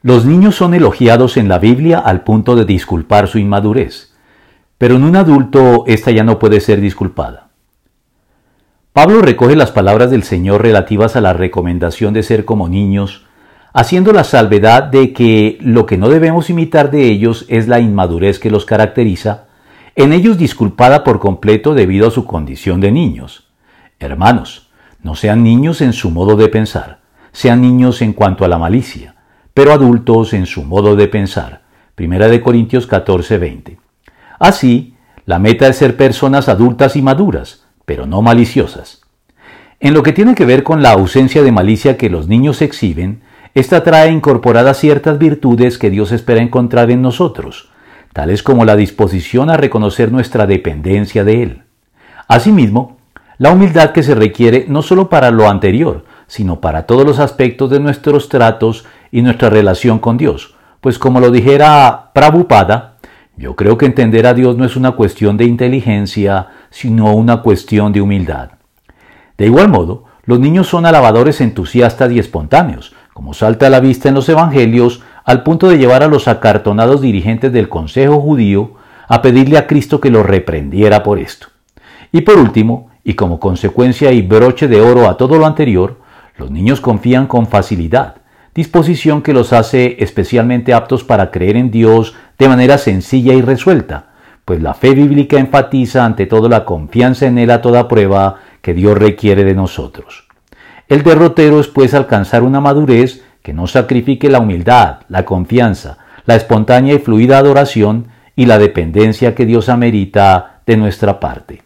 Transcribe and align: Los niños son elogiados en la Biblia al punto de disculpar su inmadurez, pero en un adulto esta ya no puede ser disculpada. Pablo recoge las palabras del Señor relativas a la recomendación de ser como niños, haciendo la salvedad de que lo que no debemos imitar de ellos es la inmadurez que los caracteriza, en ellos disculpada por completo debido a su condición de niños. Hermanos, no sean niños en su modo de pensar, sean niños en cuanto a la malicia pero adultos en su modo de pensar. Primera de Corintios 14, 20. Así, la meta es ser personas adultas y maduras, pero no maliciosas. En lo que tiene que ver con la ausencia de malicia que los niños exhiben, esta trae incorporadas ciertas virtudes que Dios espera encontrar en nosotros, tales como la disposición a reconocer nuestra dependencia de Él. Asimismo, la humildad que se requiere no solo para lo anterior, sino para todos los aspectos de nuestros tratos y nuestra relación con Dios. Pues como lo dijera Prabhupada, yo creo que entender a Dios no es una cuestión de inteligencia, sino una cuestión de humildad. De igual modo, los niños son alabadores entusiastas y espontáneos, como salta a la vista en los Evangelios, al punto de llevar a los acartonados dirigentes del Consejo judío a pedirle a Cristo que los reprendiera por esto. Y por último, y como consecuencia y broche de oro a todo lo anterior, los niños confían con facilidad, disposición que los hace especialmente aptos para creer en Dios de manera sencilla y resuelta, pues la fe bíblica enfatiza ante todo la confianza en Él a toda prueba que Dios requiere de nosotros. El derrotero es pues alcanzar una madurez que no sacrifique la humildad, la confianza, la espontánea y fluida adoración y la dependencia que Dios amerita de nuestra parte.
Los 0.00 0.24
niños 0.24 0.54
son 0.54 0.74
elogiados 0.74 1.36
en 1.36 1.48
la 1.48 1.58
Biblia 1.58 1.98
al 1.98 2.22
punto 2.22 2.54
de 2.54 2.64
disculpar 2.64 3.26
su 3.26 3.38
inmadurez, 3.38 4.14
pero 4.78 4.94
en 4.94 5.02
un 5.02 5.16
adulto 5.16 5.82
esta 5.88 6.12
ya 6.12 6.22
no 6.22 6.38
puede 6.38 6.60
ser 6.60 6.80
disculpada. 6.80 7.48
Pablo 8.92 9.22
recoge 9.22 9.56
las 9.56 9.72
palabras 9.72 10.12
del 10.12 10.22
Señor 10.22 10.62
relativas 10.62 11.16
a 11.16 11.20
la 11.20 11.32
recomendación 11.32 12.14
de 12.14 12.22
ser 12.22 12.44
como 12.44 12.68
niños, 12.68 13.26
haciendo 13.72 14.12
la 14.12 14.22
salvedad 14.22 14.84
de 14.84 15.12
que 15.12 15.58
lo 15.60 15.84
que 15.84 15.98
no 15.98 16.08
debemos 16.08 16.48
imitar 16.48 16.92
de 16.92 17.06
ellos 17.06 17.44
es 17.48 17.66
la 17.66 17.80
inmadurez 17.80 18.38
que 18.38 18.52
los 18.52 18.66
caracteriza, 18.66 19.46
en 19.96 20.12
ellos 20.12 20.38
disculpada 20.38 21.02
por 21.02 21.18
completo 21.18 21.74
debido 21.74 22.06
a 22.06 22.12
su 22.12 22.24
condición 22.24 22.80
de 22.80 22.92
niños. 22.92 23.48
Hermanos, 23.98 24.68
no 25.02 25.16
sean 25.16 25.42
niños 25.42 25.80
en 25.80 25.92
su 25.92 26.12
modo 26.12 26.36
de 26.36 26.46
pensar, 26.46 27.00
sean 27.32 27.60
niños 27.60 28.00
en 28.00 28.12
cuanto 28.12 28.44
a 28.44 28.48
la 28.48 28.58
malicia 28.58 29.16
pero 29.58 29.72
adultos 29.72 30.34
en 30.34 30.46
su 30.46 30.62
modo 30.62 30.94
de 30.94 31.08
pensar. 31.08 31.62
Primera 31.96 32.28
de 32.28 32.40
Corintios 32.40 32.86
14, 32.86 33.38
20. 33.38 33.76
Así, 34.38 34.94
la 35.26 35.40
meta 35.40 35.66
es 35.66 35.78
ser 35.78 35.96
personas 35.96 36.48
adultas 36.48 36.94
y 36.94 37.02
maduras, 37.02 37.64
pero 37.84 38.06
no 38.06 38.22
maliciosas. 38.22 39.00
En 39.80 39.94
lo 39.94 40.04
que 40.04 40.12
tiene 40.12 40.36
que 40.36 40.44
ver 40.44 40.62
con 40.62 40.80
la 40.80 40.92
ausencia 40.92 41.42
de 41.42 41.50
malicia 41.50 41.96
que 41.96 42.08
los 42.08 42.28
niños 42.28 42.62
exhiben, 42.62 43.22
esta 43.52 43.82
trae 43.82 44.12
incorporadas 44.12 44.78
ciertas 44.78 45.18
virtudes 45.18 45.76
que 45.76 45.90
Dios 45.90 46.12
espera 46.12 46.40
encontrar 46.40 46.92
en 46.92 47.02
nosotros, 47.02 47.70
tales 48.12 48.44
como 48.44 48.64
la 48.64 48.76
disposición 48.76 49.50
a 49.50 49.56
reconocer 49.56 50.12
nuestra 50.12 50.46
dependencia 50.46 51.24
de 51.24 51.42
Él. 51.42 51.62
Asimismo, 52.28 52.98
la 53.38 53.50
humildad 53.50 53.90
que 53.90 54.04
se 54.04 54.14
requiere 54.14 54.66
no 54.68 54.82
solo 54.82 55.08
para 55.08 55.32
lo 55.32 55.48
anterior, 55.48 56.04
sino 56.28 56.60
para 56.60 56.86
todos 56.86 57.04
los 57.04 57.18
aspectos 57.18 57.70
de 57.70 57.80
nuestros 57.80 58.28
tratos 58.28 58.84
y 59.10 59.22
nuestra 59.22 59.50
relación 59.50 59.98
con 59.98 60.16
Dios. 60.16 60.54
Pues 60.80 60.98
como 60.98 61.20
lo 61.20 61.30
dijera 61.30 62.10
Prabhupada, 62.12 62.94
yo 63.36 63.56
creo 63.56 63.78
que 63.78 63.86
entender 63.86 64.26
a 64.26 64.34
Dios 64.34 64.56
no 64.56 64.64
es 64.64 64.76
una 64.76 64.92
cuestión 64.92 65.36
de 65.36 65.44
inteligencia, 65.44 66.48
sino 66.70 67.14
una 67.14 67.42
cuestión 67.42 67.92
de 67.92 68.00
humildad. 68.00 68.50
De 69.36 69.46
igual 69.46 69.68
modo, 69.68 70.04
los 70.24 70.40
niños 70.40 70.66
son 70.66 70.86
alabadores 70.86 71.40
entusiastas 71.40 72.12
y 72.12 72.18
espontáneos, 72.18 72.94
como 73.14 73.34
salta 73.34 73.68
a 73.68 73.70
la 73.70 73.80
vista 73.80 74.08
en 74.08 74.14
los 74.14 74.28
Evangelios, 74.28 75.02
al 75.24 75.42
punto 75.42 75.68
de 75.68 75.78
llevar 75.78 76.02
a 76.02 76.08
los 76.08 76.28
acartonados 76.28 77.00
dirigentes 77.00 77.52
del 77.52 77.68
Consejo 77.68 78.20
judío 78.20 78.72
a 79.08 79.22
pedirle 79.22 79.56
a 79.56 79.66
Cristo 79.66 80.00
que 80.00 80.10
los 80.10 80.26
reprendiera 80.26 81.02
por 81.02 81.18
esto. 81.18 81.48
Y 82.12 82.22
por 82.22 82.38
último, 82.38 82.90
y 83.04 83.14
como 83.14 83.40
consecuencia 83.40 84.12
y 84.12 84.22
broche 84.22 84.68
de 84.68 84.80
oro 84.80 85.08
a 85.08 85.16
todo 85.16 85.38
lo 85.38 85.46
anterior, 85.46 85.98
los 86.36 86.50
niños 86.50 86.80
confían 86.80 87.26
con 87.26 87.46
facilidad, 87.46 88.17
disposición 88.58 89.22
que 89.22 89.32
los 89.32 89.52
hace 89.52 89.98
especialmente 90.00 90.74
aptos 90.74 91.04
para 91.04 91.30
creer 91.30 91.56
en 91.56 91.70
Dios 91.70 92.16
de 92.40 92.48
manera 92.48 92.76
sencilla 92.76 93.32
y 93.34 93.40
resuelta, 93.40 94.06
pues 94.44 94.60
la 94.60 94.74
fe 94.74 94.94
bíblica 94.94 95.38
enfatiza 95.38 96.04
ante 96.04 96.26
todo 96.26 96.48
la 96.48 96.64
confianza 96.64 97.26
en 97.26 97.38
Él 97.38 97.52
a 97.52 97.62
toda 97.62 97.86
prueba 97.86 98.40
que 98.60 98.74
Dios 98.74 98.98
requiere 98.98 99.44
de 99.44 99.54
nosotros. 99.54 100.26
El 100.88 101.04
derrotero 101.04 101.60
es 101.60 101.68
pues 101.68 101.94
alcanzar 101.94 102.42
una 102.42 102.58
madurez 102.58 103.22
que 103.42 103.52
no 103.52 103.68
sacrifique 103.68 104.28
la 104.28 104.40
humildad, 104.40 105.02
la 105.08 105.24
confianza, 105.24 105.98
la 106.26 106.34
espontánea 106.34 106.94
y 106.94 106.98
fluida 106.98 107.38
adoración 107.38 108.08
y 108.34 108.46
la 108.46 108.58
dependencia 108.58 109.36
que 109.36 109.46
Dios 109.46 109.68
amerita 109.68 110.62
de 110.66 110.76
nuestra 110.76 111.20
parte. 111.20 111.54